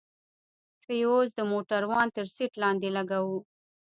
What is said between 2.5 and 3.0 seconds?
لاندې